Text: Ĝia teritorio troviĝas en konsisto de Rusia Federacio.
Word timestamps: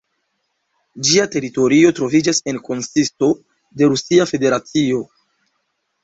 Ĝia 1.07 1.25
teritorio 1.33 1.91
troviĝas 1.99 2.39
en 2.51 2.59
konsisto 2.69 3.29
de 3.81 3.91
Rusia 3.91 4.25
Federacio. 4.31 5.03